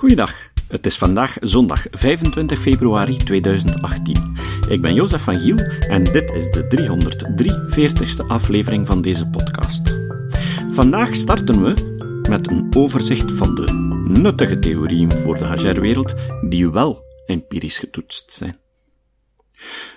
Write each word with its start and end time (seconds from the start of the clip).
Goeiedag. 0.00 0.34
Het 0.68 0.86
is 0.86 0.98
vandaag 0.98 1.36
zondag 1.40 1.86
25 1.90 2.58
februari 2.58 3.16
2018. 3.16 4.36
Ik 4.68 4.80
ben 4.80 4.94
Jozef 4.94 5.22
van 5.22 5.38
Giel 5.38 5.56
en 5.88 6.04
dit 6.04 6.30
is 6.30 6.50
de 6.50 6.66
343ste 8.22 8.26
aflevering 8.26 8.86
van 8.86 9.02
deze 9.02 9.28
podcast. 9.28 9.98
Vandaag 10.70 11.14
starten 11.14 11.62
we 11.62 11.74
met 12.28 12.50
een 12.50 12.66
overzicht 12.76 13.32
van 13.32 13.54
de 13.54 13.72
nuttige 14.08 14.58
theorieën 14.58 15.12
voor 15.12 15.38
de 15.38 15.46
HR-wereld 15.46 16.14
die 16.48 16.70
wel 16.70 17.04
empirisch 17.26 17.78
getoetst 17.78 18.32
zijn. 18.32 18.59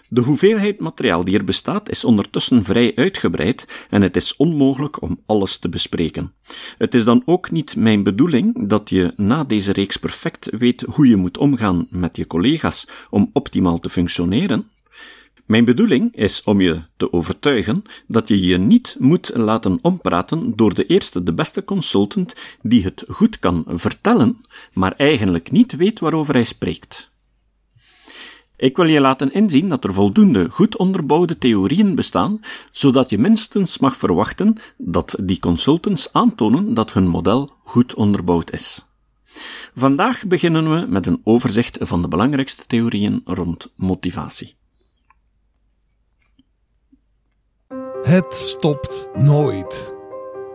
De 0.10 0.22
hoeveelheid 0.22 0.80
materiaal 0.80 1.24
die 1.24 1.38
er 1.38 1.44
bestaat 1.44 1.90
is 1.90 2.04
ondertussen 2.04 2.64
vrij 2.64 2.92
uitgebreid 2.96 3.86
en 3.90 4.02
het 4.02 4.16
is 4.16 4.36
onmogelijk 4.36 5.02
om 5.02 5.20
alles 5.26 5.58
te 5.58 5.70
bespreken. 5.70 6.34
Het 6.78 6.94
is 6.94 7.04
dan 7.04 7.22
ook 7.26 7.52
niet 7.52 7.76
mijn 7.76 8.04
bedoeling 8.04 8.68
dat 8.68 8.90
je 8.90 9.14
na 9.16 9.44
deze 9.44 9.72
reeks 9.72 9.98
perfect 9.98 10.50
weet 10.58 10.82
hoe 10.82 11.08
je 11.08 11.16
moet 11.16 11.38
omgaan 11.38 11.88
met 11.90 12.18
je 12.18 12.28
collega's 12.28 12.88
om 13.10 13.30
optimaal 13.34 13.80
te 13.80 13.90
functioneren. 13.90 14.72
Mijn 15.46 15.66
bedoeling 15.66 16.16
is 16.16 16.44
om 16.44 16.62
je 16.62 16.82
te 16.98 17.14
overtuigen 17.14 17.84
dat 18.08 18.28
je 18.28 18.40
je 18.40 18.58
niet 18.58 18.96
moet 19.00 19.32
laten 19.36 19.80
ompraten 19.82 20.56
door 20.56 20.74
de 20.74 20.86
eerste 20.86 21.24
de 21.24 21.34
beste 21.34 21.64
consultant 21.64 22.34
die 22.62 22.84
het 22.84 23.04
goed 23.08 23.40
kan 23.40 23.66
vertellen, 23.68 24.38
maar 24.74 24.94
eigenlijk 24.98 25.52
niet 25.52 25.76
weet 25.76 26.00
waarover 26.00 26.34
hij 26.34 26.44
spreekt. 26.44 27.13
Ik 28.64 28.76
wil 28.76 28.86
je 28.86 29.00
laten 29.00 29.34
inzien 29.34 29.70
dat 29.70 29.84
er 29.84 29.94
voldoende 29.94 30.50
goed 30.50 30.78
onderbouwde 30.78 31.38
theorieën 31.38 31.96
bestaan, 31.96 32.40
zodat 32.72 33.10
je 33.10 33.18
minstens 33.18 33.78
mag 33.78 33.96
verwachten 33.96 34.56
dat 34.78 35.16
die 35.22 35.40
consultants 35.40 36.14
aantonen 36.14 36.74
dat 36.74 36.94
hun 36.94 37.08
model 37.08 37.50
goed 37.64 37.96
onderbouwd 37.96 38.52
is. 38.52 38.86
Vandaag 39.76 40.28
beginnen 40.28 40.76
we 40.76 40.86
met 40.88 41.08
een 41.08 41.22
overzicht 41.24 41.78
van 41.82 42.02
de 42.02 42.08
belangrijkste 42.08 42.66
theorieën 42.66 43.22
rond 43.26 43.74
motivatie. 43.76 44.56
Het 48.04 48.34
stopt 48.34 49.08
nooit. 49.14 49.94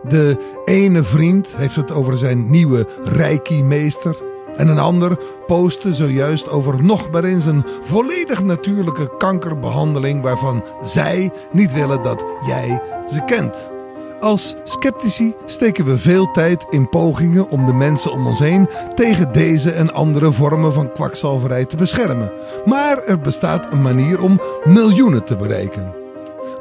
De 0.03 0.61
ene 0.65 1.03
vriend 1.03 1.55
heeft 1.55 1.75
het 1.75 1.91
over 1.91 2.17
zijn 2.17 2.51
nieuwe 2.51 2.87
reiki-meester. 3.03 4.28
En 4.59 4.67
een 4.67 4.79
ander 4.79 5.17
postte 5.47 5.93
zojuist 5.93 6.49
over 6.49 6.83
nog 6.83 7.11
maar 7.11 7.23
eens 7.23 7.45
een 7.45 7.65
volledig 7.81 8.43
natuurlijke 8.43 9.17
kankerbehandeling 9.17 10.21
waarvan 10.21 10.63
zij 10.83 11.31
niet 11.51 11.73
willen 11.73 12.03
dat 12.03 12.25
jij 12.45 12.81
ze 13.07 13.23
kent. 13.25 13.69
Als 14.19 14.55
sceptici 14.63 15.35
steken 15.45 15.85
we 15.85 15.97
veel 15.97 16.31
tijd 16.31 16.65
in 16.69 16.89
pogingen 16.89 17.49
om 17.49 17.65
de 17.65 17.73
mensen 17.73 18.11
om 18.11 18.27
ons 18.27 18.39
heen 18.39 18.69
tegen 18.95 19.31
deze 19.31 19.71
en 19.71 19.93
andere 19.93 20.31
vormen 20.31 20.73
van 20.73 20.91
kwakzalverij 20.91 21.65
te 21.65 21.75
beschermen. 21.75 22.31
Maar 22.65 23.03
er 23.03 23.19
bestaat 23.19 23.73
een 23.73 23.81
manier 23.81 24.21
om 24.21 24.41
miljoenen 24.63 25.23
te 25.23 25.35
bereiken. 25.35 25.98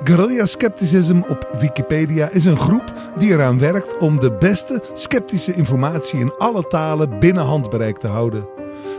Guerrilla 0.04 0.46
Skepticism 0.46 1.20
op 1.28 1.48
Wikipedia 1.60 2.28
is 2.28 2.44
een 2.44 2.58
groep 2.58 2.92
die 3.18 3.32
eraan 3.32 3.58
werkt 3.58 3.98
om 3.98 4.20
de 4.20 4.32
beste 4.32 4.82
sceptische 4.92 5.54
informatie 5.54 6.20
in 6.20 6.32
alle 6.38 6.62
talen 6.62 7.18
binnen 7.18 7.44
handbereik 7.44 7.98
te 7.98 8.06
houden. 8.06 8.48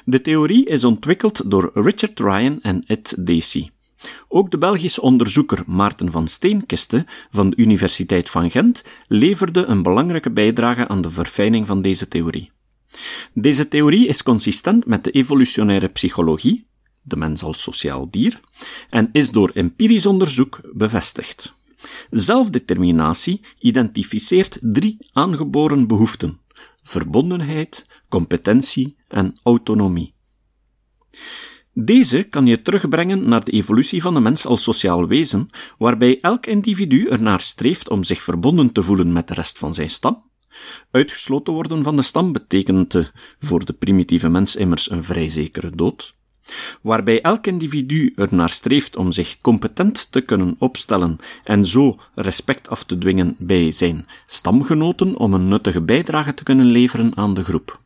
De 0.05 0.21
theorie 0.21 0.67
is 0.67 0.85
ontwikkeld 0.85 1.51
door 1.51 1.71
Richard 1.75 2.21
Ryan 2.21 2.61
en 2.61 2.85
Ed 2.87 3.15
Dacey. 3.19 3.71
Ook 4.29 4.51
de 4.51 4.59
Belgische 4.59 5.01
onderzoeker 5.01 5.63
Maarten 5.67 6.11
van 6.11 6.29
Steenkiste 6.29 7.07
van 7.31 7.51
de 7.51 7.57
Universiteit 7.57 8.31
van 8.31 8.51
Gent 8.51 8.85
leverde 9.07 9.65
een 9.65 9.83
belangrijke 9.83 10.31
bijdrage 10.31 10.89
aan 10.89 11.01
de 11.01 11.11
verfijning 11.11 11.67
van 11.67 11.83
deze 11.83 12.09
theorie. 12.09 12.51
Deze 13.35 13.69
theorie 13.69 14.07
is 14.07 14.23
consistent 14.23 14.87
met 14.87 15.05
de 15.05 15.11
evolutionaire 15.11 15.89
psychologie, 15.89 16.71
de 17.05 17.17
mens 17.17 17.43
als 17.43 17.63
sociaal 17.63 18.11
dier, 18.11 18.41
en 18.91 19.09
is 19.13 19.31
door 19.31 19.51
empirisch 19.55 20.07
onderzoek 20.07 20.61
bevestigd. 20.73 21.55
Zelfdeterminatie 22.11 23.41
identificeert 23.59 24.59
drie 24.61 24.97
aangeboren 25.13 25.87
behoeften: 25.87 26.41
verbondenheid, 26.83 27.87
competentie 28.09 28.97
en 29.09 29.37
autonomie. 29.43 30.15
Deze 31.75 32.23
kan 32.23 32.47
je 32.47 32.63
terugbrengen 32.63 33.29
naar 33.29 33.45
de 33.45 33.53
evolutie 33.53 34.03
van 34.03 34.15
de 34.15 34.21
mens 34.21 34.47
als 34.47 34.63
sociaal 34.63 35.07
wezen, 35.07 35.49
waarbij 35.79 36.19
elk 36.21 36.47
individu 36.47 37.09
ernaar 37.09 37.41
streeft 37.41 37.91
om 37.91 38.05
zich 38.05 38.23
verbonden 38.23 38.73
te 38.73 38.83
voelen 38.83 39.13
met 39.13 39.29
de 39.29 39.35
rest 39.35 39.59
van 39.59 39.75
zijn 39.75 39.91
stam. 39.91 40.31
Uitgesloten 40.91 41.53
worden 41.53 41.83
van 41.83 41.97
de 41.97 42.03
stam 42.03 42.33
betekent 42.33 43.13
voor 43.39 43.65
de 43.65 43.73
primitieve 43.73 44.29
mens 44.29 44.57
immers 44.57 44.91
een 44.91 45.05
vrij 45.05 45.29
zekere 45.29 45.71
dood 45.71 46.15
waarbij 46.81 47.21
elk 47.21 47.47
individu 47.47 48.13
er 48.17 48.29
naar 48.31 48.51
streeft 48.51 48.97
om 48.97 49.13
zich 49.13 49.41
competent 49.41 50.13
te 50.13 50.21
kunnen 50.21 50.57
opstellen 50.59 51.17
en 51.45 51.67
zo 51.67 51.97
respect 52.15 52.69
af 52.69 52.85
te 52.85 52.99
dwingen 52.99 53.35
bij 53.39 53.71
zijn 53.71 54.07
stamgenoten 54.27 55.17
om 55.17 55.35
een 55.35 55.49
nuttige 55.49 55.81
bijdrage 55.81 56.35
te 56.35 56.43
kunnen 56.43 56.67
leveren 56.67 57.17
aan 57.17 57.35
de 57.35 57.45
groep. 57.45 57.81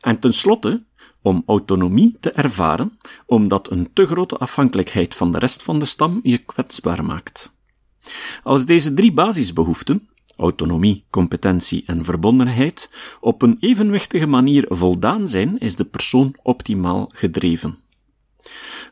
En 0.00 0.18
tenslotte, 0.18 0.84
om 1.22 1.42
autonomie 1.46 2.16
te 2.20 2.32
ervaren, 2.32 2.98
omdat 3.26 3.70
een 3.70 3.90
te 3.92 4.06
grote 4.06 4.36
afhankelijkheid 4.36 5.14
van 5.14 5.32
de 5.32 5.38
rest 5.38 5.62
van 5.62 5.78
de 5.78 5.84
stam 5.84 6.20
je 6.22 6.38
kwetsbaar 6.38 7.04
maakt. 7.04 7.52
Als 8.42 8.66
deze 8.66 8.94
drie 8.94 9.12
basisbehoeften, 9.12 10.08
autonomie, 10.36 11.04
competentie 11.10 11.82
en 11.86 12.04
verbondenheid, 12.04 12.90
op 13.20 13.42
een 13.42 13.56
evenwichtige 13.60 14.26
manier 14.26 14.64
voldaan 14.68 15.28
zijn, 15.28 15.58
is 15.58 15.76
de 15.76 15.84
persoon 15.84 16.34
optimaal 16.42 17.10
gedreven. 17.14 17.78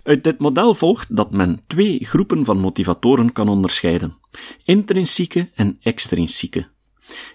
Uit 0.03 0.25
dit 0.25 0.39
model 0.39 0.75
volgt 0.75 1.17
dat 1.17 1.31
men 1.33 1.61
twee 1.67 2.05
groepen 2.05 2.45
van 2.45 2.59
motivatoren 2.59 3.33
kan 3.33 3.49
onderscheiden: 3.49 4.17
intrinsieke 4.65 5.51
en 5.55 5.79
extrinsieke. 5.83 6.69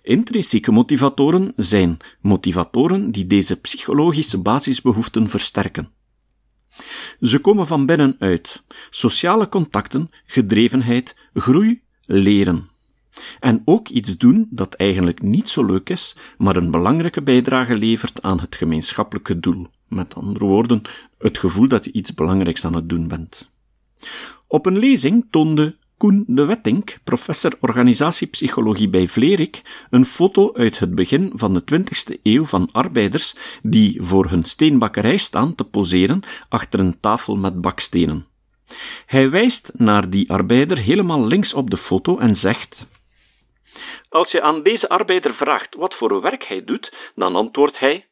Intrinsieke 0.02 0.72
motivatoren 0.72 1.54
zijn 1.56 1.98
motivatoren 2.22 3.12
die 3.12 3.28
deze 3.28 3.56
psychologische 3.56 4.42
basisbehoeften 4.42 5.30
versterken. 5.30 5.90
Ze 7.22 7.40
komen 7.40 7.68
van 7.68 7.86
binnenuit: 7.86 8.64
sociale 8.90 9.48
contacten, 9.48 10.10
gedrevenheid, 10.26 11.16
groei, 11.34 11.82
leren. 12.06 12.72
En 13.40 13.62
ook 13.66 13.90
iets 13.90 14.18
doen 14.18 14.48
dat 14.50 14.74
eigenlijk 14.74 15.22
niet 15.22 15.50
zo 15.50 15.66
leuk 15.66 15.90
is, 15.90 16.16
maar 16.38 16.56
een 16.56 16.72
belangrijke 16.72 17.22
bijdrage 17.22 17.76
levert 17.76 18.22
aan 18.22 18.40
het 18.40 18.56
gemeenschappelijke 18.56 19.40
doel. 19.40 19.68
Met 19.94 20.16
andere 20.16 20.46
woorden, 20.46 20.82
het 21.18 21.38
gevoel 21.38 21.68
dat 21.68 21.86
je 21.86 21.92
iets 21.92 22.14
belangrijks 22.14 22.66
aan 22.66 22.76
het 22.76 22.90
doen 22.90 23.08
bent. 23.08 23.52
Op 24.48 24.66
een 24.66 24.78
lezing 24.78 25.28
toonde 25.30 25.76
Koen 25.98 26.24
de 26.28 26.46
Wettink, 26.46 27.00
professor 27.04 27.54
organisatiepsychologie 27.60 28.90
bij 28.90 29.08
Vlerik, 29.08 29.62
een 29.90 30.06
foto 30.06 30.54
uit 30.54 30.80
het 30.80 30.96
begin 30.96 31.32
van 31.34 31.54
de 31.54 31.64
20e 31.74 32.22
eeuw 32.24 32.46
van 32.46 32.70
arbeiders 32.72 33.36
die 33.62 34.02
voor 34.02 34.30
hun 34.30 34.44
steenbakkerij 34.44 35.18
staan 35.18 35.56
te 35.56 35.64
poseren 35.64 36.22
achter 36.50 36.80
een 36.80 37.00
tafel 37.00 37.36
met 37.36 37.62
bakstenen. 37.62 38.28
Hij 39.06 39.30
wijst 39.30 39.72
naar 39.74 40.10
die 40.10 40.32
arbeider 40.32 40.78
helemaal 40.78 41.26
links 41.26 41.54
op 41.54 41.70
de 41.70 41.78
foto 41.78 42.18
en 42.18 42.36
zegt: 42.36 42.90
Als 44.10 44.32
je 44.32 44.42
aan 44.42 44.64
deze 44.64 44.90
arbeider 44.90 45.34
vraagt 45.34 45.76
wat 45.76 45.94
voor 45.94 46.22
werk 46.22 46.44
hij 46.44 46.64
doet, 46.64 47.12
dan 47.16 47.36
antwoordt 47.36 47.80
hij: 47.80 48.08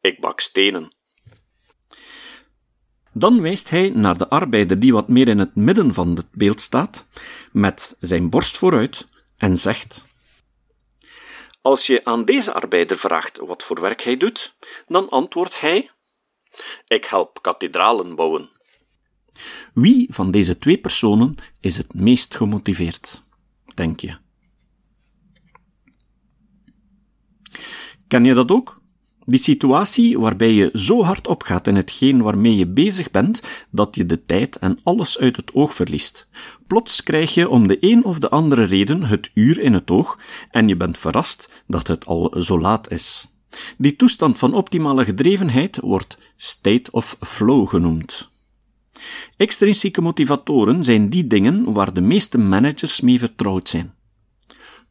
Ik 0.00 0.20
bak 0.20 0.40
stenen. 0.40 0.98
Dan 3.12 3.40
wijst 3.40 3.70
hij 3.70 3.88
naar 3.88 4.18
de 4.18 4.28
arbeider 4.28 4.78
die 4.78 4.92
wat 4.92 5.08
meer 5.08 5.28
in 5.28 5.38
het 5.38 5.54
midden 5.54 5.94
van 5.94 6.16
het 6.16 6.30
beeld 6.32 6.60
staat, 6.60 7.06
met 7.52 7.96
zijn 8.00 8.30
borst 8.30 8.58
vooruit, 8.58 9.06
en 9.36 9.56
zegt: 9.56 10.04
Als 11.60 11.86
je 11.86 12.04
aan 12.04 12.24
deze 12.24 12.52
arbeider 12.52 12.98
vraagt 12.98 13.38
wat 13.38 13.62
voor 13.62 13.80
werk 13.80 14.02
hij 14.02 14.16
doet, 14.16 14.54
dan 14.86 15.08
antwoordt 15.08 15.60
hij: 15.60 15.90
Ik 16.86 17.04
help 17.04 17.42
kathedralen 17.42 18.14
bouwen. 18.14 18.50
Wie 19.74 20.06
van 20.10 20.30
deze 20.30 20.58
twee 20.58 20.78
personen 20.78 21.34
is 21.60 21.76
het 21.76 21.94
meest 21.94 22.36
gemotiveerd, 22.36 23.24
denk 23.74 24.00
je? 24.00 24.18
Ken 28.08 28.24
je 28.24 28.34
dat 28.34 28.50
ook? 28.50 28.79
Die 29.30 29.38
situatie 29.38 30.18
waarbij 30.18 30.52
je 30.52 30.70
zo 30.72 31.02
hard 31.02 31.26
opgaat 31.26 31.66
in 31.66 31.76
hetgeen 31.76 32.22
waarmee 32.22 32.56
je 32.56 32.66
bezig 32.66 33.10
bent, 33.10 33.42
dat 33.70 33.96
je 33.96 34.06
de 34.06 34.24
tijd 34.24 34.56
en 34.56 34.78
alles 34.82 35.18
uit 35.18 35.36
het 35.36 35.54
oog 35.54 35.74
verliest. 35.74 36.28
Plots 36.66 37.02
krijg 37.02 37.34
je 37.34 37.48
om 37.48 37.66
de 37.66 37.76
een 37.80 38.04
of 38.04 38.18
de 38.18 38.28
andere 38.28 38.64
reden 38.64 39.02
het 39.02 39.30
uur 39.34 39.60
in 39.60 39.72
het 39.72 39.90
oog 39.90 40.18
en 40.50 40.68
je 40.68 40.76
bent 40.76 40.98
verrast 40.98 41.62
dat 41.66 41.86
het 41.86 42.06
al 42.06 42.34
zo 42.38 42.60
laat 42.60 42.90
is. 42.90 43.28
Die 43.78 43.96
toestand 43.96 44.38
van 44.38 44.54
optimale 44.54 45.04
gedrevenheid 45.04 45.78
wordt 45.80 46.18
state 46.36 46.90
of 46.90 47.16
flow 47.20 47.68
genoemd. 47.68 48.30
Extrinsieke 49.36 50.00
motivatoren 50.00 50.84
zijn 50.84 51.08
die 51.08 51.26
dingen 51.26 51.72
waar 51.72 51.92
de 51.92 52.00
meeste 52.00 52.38
managers 52.38 53.00
mee 53.00 53.18
vertrouwd 53.18 53.68
zijn. 53.68 53.94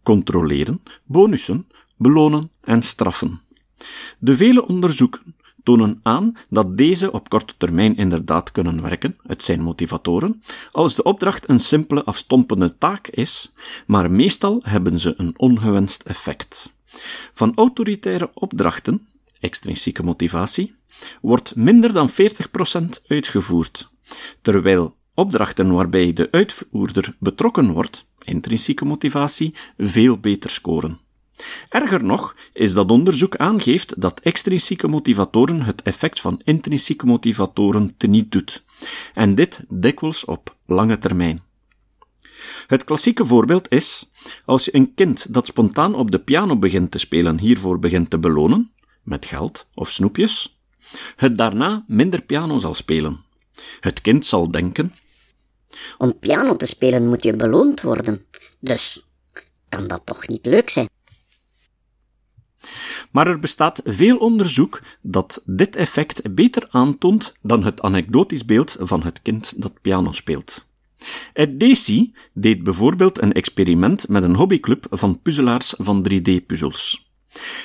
Controleren, 0.04 0.82
bonussen, 1.06 1.68
belonen 1.98 2.52
en 2.62 2.82
straffen. 2.82 3.48
De 4.20 4.36
vele 4.36 4.68
onderzoeken 4.68 5.36
tonen 5.64 6.00
aan 6.04 6.34
dat 6.50 6.78
deze 6.78 7.12
op 7.12 7.30
korte 7.30 7.54
termijn 7.58 7.98
inderdaad 7.98 8.52
kunnen 8.52 8.82
werken, 8.82 9.18
het 9.28 9.44
zijn 9.44 9.62
motivatoren, 9.62 10.44
als 10.72 10.96
de 10.96 11.04
opdracht 11.04 11.50
een 11.50 11.60
simpele 11.60 12.04
afstompende 12.04 12.78
taak 12.78 13.08
is, 13.08 13.54
maar 13.88 14.12
meestal 14.12 14.62
hebben 14.64 15.00
ze 15.00 15.14
een 15.18 15.34
ongewenst 15.38 16.04
effect. 16.04 16.74
Van 17.34 17.52
autoritaire 17.56 18.32
opdrachten, 18.34 19.08
extrinsieke 19.40 20.04
motivatie, 20.04 20.76
wordt 21.22 21.56
minder 21.56 21.94
dan 21.94 22.10
40% 22.10 22.14
uitgevoerd, 23.08 23.90
terwijl 24.42 24.96
opdrachten 25.14 25.74
waarbij 25.74 26.14
de 26.14 26.28
uitvoerder 26.32 27.16
betrokken 27.20 27.72
wordt, 27.72 28.06
intrinsieke 28.24 28.86
motivatie, 28.86 29.54
veel 29.78 30.18
beter 30.18 30.50
scoren. 30.50 31.00
Erger 31.70 32.04
nog 32.04 32.36
is 32.54 32.74
dat 32.74 32.92
onderzoek 32.92 33.36
aangeeft 33.36 34.02
dat 34.02 34.20
extrinsieke 34.20 34.88
motivatoren 34.88 35.62
het 35.62 35.82
effect 35.82 36.22
van 36.22 36.42
intrinsieke 36.44 37.06
motivatoren 37.06 37.94
teniet 37.98 38.32
doet, 38.32 38.64
en 39.14 39.36
dit 39.36 39.64
dikwijls 39.70 40.26
op 40.26 40.56
lange 40.66 40.98
termijn. 40.98 41.44
Het 42.68 42.84
klassieke 42.84 43.26
voorbeeld 43.26 43.72
is 43.72 44.12
als 44.46 44.66
je 44.66 44.76
een 44.76 44.94
kind 44.94 45.34
dat 45.34 45.46
spontaan 45.46 45.96
op 45.96 46.12
de 46.12 46.20
piano 46.20 46.58
begint 46.58 46.92
te 46.92 46.98
spelen 46.98 47.40
hiervoor 47.40 47.80
begint 47.80 48.10
te 48.10 48.18
belonen, 48.18 48.72
met 49.04 49.26
geld 49.26 49.68
of 49.74 49.92
snoepjes, 49.92 50.62
het 51.16 51.38
daarna 51.38 51.84
minder 51.88 52.22
piano 52.22 52.60
zal 52.60 52.76
spelen. 52.76 53.24
Het 53.80 54.02
kind 54.02 54.26
zal 54.26 54.52
denken: 54.52 54.94
Om 55.98 56.20
piano 56.20 56.56
te 56.56 56.66
spelen 56.66 57.08
moet 57.08 57.24
je 57.24 57.36
beloond 57.36 57.82
worden, 57.82 58.26
dus 58.60 59.04
kan 59.70 59.88
dat 59.88 60.02
toch 60.06 60.28
niet 60.28 60.46
leuk 60.46 60.70
zijn? 60.70 60.90
Maar 63.12 63.28
er 63.28 63.40
bestaat 63.40 63.82
veel 63.86 64.18
onderzoek 64.18 64.82
dat 65.02 65.42
dit 65.46 65.76
effect 65.76 66.36
beter 66.36 66.68
aantoont 66.70 67.36
dan 67.42 67.64
het 67.64 67.82
anekdotisch 67.82 68.46
beeld 68.46 68.78
van 68.80 69.04
het 69.04 69.22
kind 69.22 69.62
dat 69.62 69.82
piano 69.82 70.12
speelt. 70.12 70.68
Ed 71.34 71.60
Dacey 71.60 72.12
deed 72.34 72.64
bijvoorbeeld 72.64 73.22
een 73.22 73.34
experiment 73.34 74.08
met 74.08 74.24
een 74.24 74.36
hobbyclub 74.36 74.86
van 74.90 75.22
puzzelaars 75.22 75.74
van 75.78 76.08
3D-puzzels. 76.12 77.08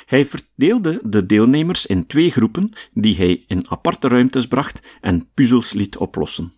Hij 0.07 0.27
verdeelde 0.27 1.01
de 1.03 1.27
deelnemers 1.27 1.87
in 1.87 2.07
twee 2.07 2.31
groepen 2.31 2.73
die 2.93 3.17
hij 3.17 3.45
in 3.47 3.71
aparte 3.71 4.09
ruimtes 4.09 4.49
bracht 4.49 4.99
en 5.01 5.29
puzzels 5.35 5.73
liet 5.73 5.97
oplossen. 5.97 6.53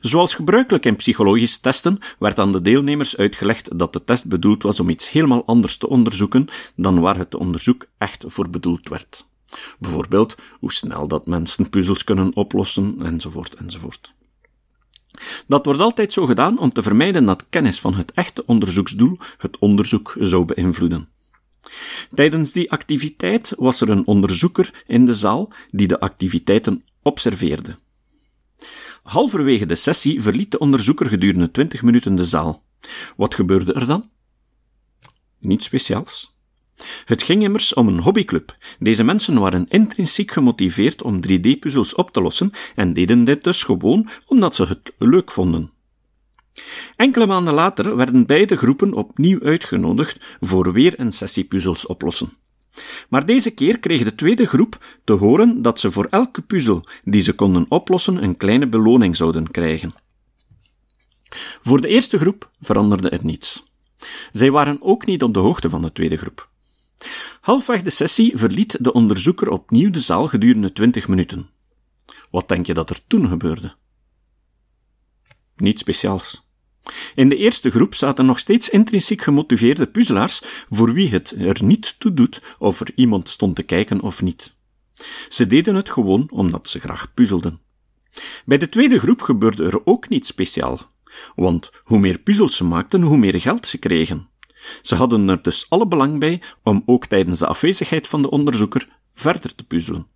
Zoals 0.00 0.34
gebruikelijk 0.34 0.86
in 0.86 0.96
psychologische 0.96 1.60
testen 1.60 1.98
werd 2.18 2.38
aan 2.38 2.52
de 2.52 2.62
deelnemers 2.62 3.16
uitgelegd 3.16 3.78
dat 3.78 3.92
de 3.92 4.04
test 4.04 4.28
bedoeld 4.28 4.62
was 4.62 4.80
om 4.80 4.88
iets 4.88 5.10
helemaal 5.10 5.44
anders 5.46 5.76
te 5.76 5.88
onderzoeken 5.88 6.48
dan 6.76 7.00
waar 7.00 7.16
het 7.16 7.34
onderzoek 7.34 7.86
echt 7.98 8.24
voor 8.28 8.50
bedoeld 8.50 8.88
werd. 8.88 9.28
Bijvoorbeeld 9.78 10.36
hoe 10.58 10.72
snel 10.72 11.08
dat 11.08 11.26
mensen 11.26 11.70
puzzels 11.70 12.04
kunnen 12.04 12.36
oplossen, 12.36 12.96
enzovoort, 13.02 13.54
enzovoort. 13.54 14.14
Dat 15.46 15.64
wordt 15.64 15.80
altijd 15.80 16.12
zo 16.12 16.26
gedaan 16.26 16.58
om 16.58 16.72
te 16.72 16.82
vermijden 16.82 17.24
dat 17.24 17.46
kennis 17.50 17.80
van 17.80 17.94
het 17.94 18.12
echte 18.12 18.46
onderzoeksdoel 18.46 19.18
het 19.38 19.58
onderzoek 19.58 20.16
zou 20.18 20.44
beïnvloeden. 20.44 21.08
Tijdens 22.14 22.52
die 22.52 22.70
activiteit 22.70 23.54
was 23.58 23.80
er 23.80 23.90
een 23.90 24.06
onderzoeker 24.06 24.84
in 24.86 25.04
de 25.06 25.14
zaal 25.14 25.52
die 25.70 25.86
de 25.86 26.00
activiteiten 26.00 26.84
observeerde. 27.02 27.78
Halverwege 29.10 29.66
de 29.66 29.74
sessie 29.74 30.22
verliet 30.22 30.50
de 30.50 30.58
onderzoeker 30.58 31.06
gedurende 31.06 31.50
20 31.50 31.82
minuten 31.82 32.16
de 32.16 32.24
zaal. 32.24 32.64
Wat 33.16 33.34
gebeurde 33.34 33.72
er 33.72 33.86
dan? 33.86 34.10
Niets 35.40 35.64
speciaals. 35.64 36.36
Het 37.04 37.22
ging 37.22 37.42
immers 37.42 37.74
om 37.74 37.88
een 37.88 37.98
hobbyclub. 37.98 38.56
Deze 38.78 39.04
mensen 39.04 39.40
waren 39.40 39.68
intrinsiek 39.68 40.30
gemotiveerd 40.30 41.02
om 41.02 41.20
3D-puzzels 41.28 41.94
op 41.94 42.10
te 42.10 42.20
lossen 42.20 42.50
en 42.74 42.92
deden 42.92 43.24
dit 43.24 43.44
dus 43.44 43.62
gewoon 43.62 44.08
omdat 44.26 44.54
ze 44.54 44.64
het 44.64 44.92
leuk 44.98 45.30
vonden. 45.30 45.70
Enkele 46.96 47.26
maanden 47.26 47.54
later 47.54 47.96
werden 47.96 48.26
beide 48.26 48.56
groepen 48.56 48.92
opnieuw 48.92 49.42
uitgenodigd 49.42 50.36
voor 50.40 50.72
weer 50.72 51.00
een 51.00 51.12
sessie 51.12 51.44
puzzels 51.44 51.86
oplossen. 51.86 52.32
Maar 53.08 53.26
deze 53.26 53.50
keer 53.50 53.78
kreeg 53.78 54.04
de 54.04 54.14
tweede 54.14 54.46
groep 54.46 54.98
te 55.04 55.12
horen 55.12 55.62
dat 55.62 55.80
ze 55.80 55.90
voor 55.90 56.06
elke 56.10 56.42
puzzel 56.42 56.84
die 57.04 57.20
ze 57.20 57.32
konden 57.32 57.66
oplossen 57.68 58.22
een 58.22 58.36
kleine 58.36 58.66
beloning 58.68 59.16
zouden 59.16 59.50
krijgen. 59.50 59.92
Voor 61.62 61.80
de 61.80 61.88
eerste 61.88 62.18
groep 62.18 62.50
veranderde 62.60 63.08
er 63.08 63.24
niets. 63.24 63.64
Zij 64.30 64.50
waren 64.50 64.82
ook 64.82 65.06
niet 65.06 65.22
op 65.22 65.34
de 65.34 65.40
hoogte 65.40 65.70
van 65.70 65.82
de 65.82 65.92
tweede 65.92 66.16
groep. 66.16 66.48
Halfweg 67.40 67.82
de 67.82 67.90
sessie 67.90 68.36
verliet 68.36 68.84
de 68.84 68.92
onderzoeker 68.92 69.50
opnieuw 69.50 69.90
de 69.90 70.00
zaal 70.00 70.26
gedurende 70.26 70.72
twintig 70.72 71.08
minuten. 71.08 71.50
Wat 72.30 72.48
denk 72.48 72.66
je 72.66 72.74
dat 72.74 72.90
er 72.90 73.00
toen 73.06 73.28
gebeurde? 73.28 73.74
Niets 75.56 75.80
speciaals. 75.80 76.49
In 77.14 77.28
de 77.28 77.36
eerste 77.36 77.70
groep 77.70 77.94
zaten 77.94 78.26
nog 78.26 78.38
steeds 78.38 78.68
intrinsiek 78.68 79.22
gemotiveerde 79.22 79.86
puzzelaars 79.86 80.42
voor 80.70 80.92
wie 80.92 81.08
het 81.08 81.34
er 81.38 81.64
niet 81.64 81.94
toe 81.98 82.14
doet 82.14 82.42
of 82.58 82.80
er 82.80 82.92
iemand 82.94 83.28
stond 83.28 83.56
te 83.56 83.62
kijken 83.62 84.00
of 84.00 84.22
niet. 84.22 84.54
Ze 85.28 85.46
deden 85.46 85.74
het 85.74 85.90
gewoon 85.90 86.30
omdat 86.30 86.68
ze 86.68 86.80
graag 86.80 87.14
puzzelden. 87.14 87.60
Bij 88.44 88.58
de 88.58 88.68
tweede 88.68 88.98
groep 88.98 89.22
gebeurde 89.22 89.64
er 89.64 89.86
ook 89.86 90.08
niets 90.08 90.28
speciaal, 90.28 90.80
want 91.34 91.70
hoe 91.84 91.98
meer 91.98 92.18
puzzels 92.18 92.56
ze 92.56 92.64
maakten, 92.64 93.02
hoe 93.02 93.16
meer 93.16 93.40
geld 93.40 93.66
ze 93.66 93.78
kregen. 93.78 94.28
Ze 94.82 94.94
hadden 94.94 95.28
er 95.28 95.42
dus 95.42 95.66
alle 95.68 95.86
belang 95.86 96.18
bij 96.18 96.42
om 96.62 96.82
ook 96.86 97.06
tijdens 97.06 97.38
de 97.38 97.46
afwezigheid 97.46 98.08
van 98.08 98.22
de 98.22 98.30
onderzoeker 98.30 98.88
verder 99.14 99.54
te 99.54 99.64
puzzelen. 99.64 100.06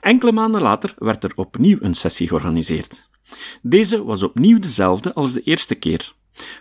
Enkele 0.00 0.32
maanden 0.32 0.62
later 0.62 0.94
werd 0.98 1.24
er 1.24 1.32
opnieuw 1.34 1.78
een 1.80 1.94
sessie 1.94 2.28
georganiseerd. 2.28 3.08
Deze 3.62 4.04
was 4.04 4.22
opnieuw 4.22 4.58
dezelfde 4.58 5.14
als 5.14 5.32
de 5.32 5.42
eerste 5.42 5.74
keer. 5.74 6.14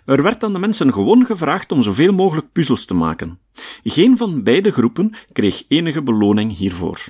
Er 0.06 0.24
werd 0.24 0.44
aan 0.44 0.54
de 0.54 0.60
mensen 0.60 0.94
gewoon 0.94 1.26
gevraagd 1.26 1.72
om 1.72 1.84
zoveel 1.84 2.14
mogelijk 2.14 2.52
puzzels 2.52 2.86
te 2.86 2.94
maken. 2.94 3.40
Geen 3.84 4.18
van 4.18 4.44
beide 4.44 4.72
groepen 4.72 5.14
kreeg 5.34 5.64
enige 5.68 6.02
beloning 6.02 6.58
hiervoor. 6.58 7.08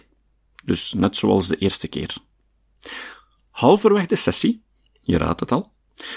Dus 0.64 0.94
net 0.94 1.16
zoals 1.16 1.48
de 1.48 1.58
eerste 1.58 1.88
keer. 1.88 2.18
Halverwege 3.50 4.08
de 4.08 4.16
sessie, 4.16 4.64
je 5.04 5.18
raadt 5.18 5.40
het 5.40 5.52
al, 5.52 5.72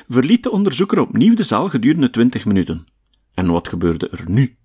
verliet 0.08 0.42
de 0.42 0.50
onderzoeker 0.50 1.00
opnieuw 1.00 1.34
de 1.34 1.42
zaal 1.42 1.68
gedurende 1.68 2.10
20 2.10 2.44
minuten. 2.44 2.86
En 3.34 3.50
wat 3.50 3.68
gebeurde 3.68 4.08
er 4.08 4.24
nu? 4.30 4.56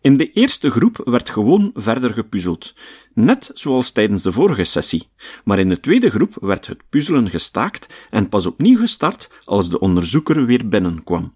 In 0.00 0.16
de 0.16 0.32
eerste 0.32 0.70
groep 0.70 1.00
werd 1.04 1.30
gewoon 1.30 1.70
verder 1.74 2.12
gepuzzeld, 2.12 2.74
net 3.14 3.50
zoals 3.54 3.90
tijdens 3.90 4.22
de 4.22 4.32
vorige 4.32 4.64
sessie, 4.64 5.08
maar 5.44 5.58
in 5.58 5.68
de 5.68 5.80
tweede 5.80 6.10
groep 6.10 6.36
werd 6.40 6.66
het 6.66 6.82
puzzelen 6.88 7.30
gestaakt 7.30 7.94
en 8.10 8.28
pas 8.28 8.46
opnieuw 8.46 8.78
gestart 8.78 9.30
als 9.44 9.70
de 9.70 9.80
onderzoeker 9.80 10.46
weer 10.46 10.68
binnenkwam. 10.68 11.34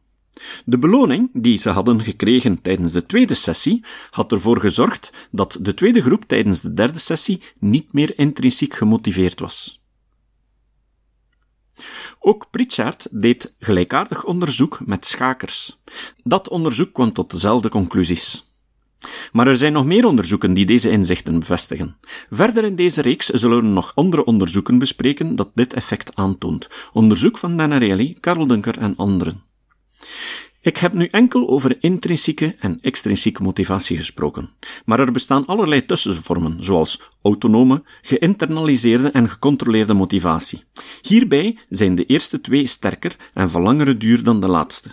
De 0.65 0.79
beloning 0.79 1.31
die 1.33 1.59
ze 1.59 1.71
hadden 1.71 2.05
gekregen 2.05 2.63
tijdens 2.63 2.93
de 2.93 3.07
tweede 3.07 3.35
sessie 3.35 3.85
had 4.11 4.33
ervoor 4.33 4.61
gezorgd 4.61 5.29
dat 5.31 5.59
de 5.61 5.75
tweede 5.75 6.03
groep 6.03 6.25
tijdens 6.25 6.61
de 6.61 6.75
derde 6.75 6.99
sessie 6.99 7.43
niet 7.59 7.93
meer 7.93 8.19
intrinsiek 8.19 8.75
gemotiveerd 8.75 9.41
was. 9.41 9.85
Ook 12.29 12.51
Pritchard 12.51 13.09
deed 13.11 13.55
gelijkaardig 13.59 14.25
onderzoek 14.25 14.81
met 14.87 15.07
schakers. 15.07 15.79
Dat 16.25 16.49
onderzoek 16.49 16.93
kwam 16.93 17.13
tot 17.13 17.31
dezelfde 17.31 17.69
conclusies. 17.69 18.53
Maar 19.33 19.47
er 19.47 19.57
zijn 19.57 19.73
nog 19.73 19.85
meer 19.85 20.07
onderzoeken 20.07 20.55
die 20.55 20.67
deze 20.67 20.91
inzichten 20.91 21.39
bevestigen. 21.39 21.97
Verder 22.31 22.65
in 22.65 22.77
deze 22.77 23.03
reeks 23.03 23.27
zullen 23.27 23.57
we 23.57 23.65
nog 23.67 23.93
andere 23.95 24.25
onderzoeken 24.25 24.79
bespreken 24.79 25.37
dat 25.37 25.51
dit 25.55 25.73
effect 25.73 26.15
aantoont. 26.15 26.69
Onderzoek 26.93 27.39
van 27.39 27.57
Dana 27.57 27.79
Reilly, 27.79 28.17
Carol 28.21 28.47
Dunker 28.47 28.79
en 28.79 28.97
anderen. 28.97 29.43
Ik 30.67 30.77
heb 30.77 30.93
nu 30.93 31.07
enkel 31.07 31.49
over 31.49 31.77
intrinsieke 31.81 32.55
en 32.59 32.79
extrinsieke 32.81 33.43
motivatie 33.43 33.97
gesproken, 33.97 34.51
maar 34.85 35.01
er 35.01 35.13
bestaan 35.13 35.47
allerlei 35.47 35.87
tussenvormen, 35.87 36.65
zoals 36.65 37.01
autonome, 37.23 37.83
geïnternaliseerde 38.03 39.09
en 39.09 39.29
gecontroleerde 39.29 39.95
motivatie. 39.95 40.65
Hierbij 41.03 41.59
zijn 41.69 41.95
de 41.95 42.07
eerste 42.07 42.41
twee 42.41 42.67
sterker 42.67 43.17
en 43.35 43.51
van 43.51 43.63
langere 43.63 43.97
duur 43.97 44.23
dan 44.23 44.41
de 44.41 44.49
laatste. 44.49 44.91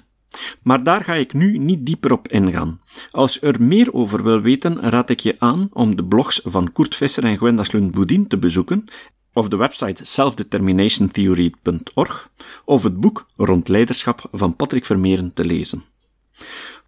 Maar 0.63 0.83
daar 0.83 1.03
ga 1.03 1.13
ik 1.13 1.33
nu 1.33 1.57
niet 1.57 1.85
dieper 1.85 2.11
op 2.11 2.27
ingaan. 2.27 2.79
Als 3.11 3.33
je 3.33 3.39
er 3.39 3.61
meer 3.61 3.93
over 3.93 4.23
wil 4.23 4.41
weten, 4.41 4.79
raad 4.81 5.09
ik 5.09 5.19
je 5.19 5.35
aan 5.39 5.69
om 5.71 5.95
de 5.95 6.05
blogs 6.05 6.41
van 6.43 6.71
Kurt 6.71 6.95
Visser 6.95 7.23
en 7.23 7.37
Gwenda 7.37 7.63
Slund-Boudin 7.63 8.27
te 8.27 8.37
bezoeken 8.37 8.85
of 9.33 9.47
de 9.47 9.57
website 9.57 10.05
selfdeterminationtheory.org 10.05 12.29
of 12.65 12.83
het 12.83 12.99
boek 12.99 13.25
Rond 13.35 13.67
leiderschap 13.67 14.27
van 14.31 14.55
Patrick 14.55 14.85
Vermeeren 14.85 15.33
te 15.33 15.45
lezen. 15.45 15.83